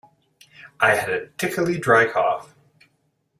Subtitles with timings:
[0.79, 2.55] I have a tickily dry cough.